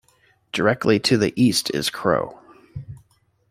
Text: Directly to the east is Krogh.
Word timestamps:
Directly 0.51 0.99
to 1.01 1.17
the 1.19 1.31
east 1.35 1.69
is 1.75 1.91
Krogh. 1.91 2.35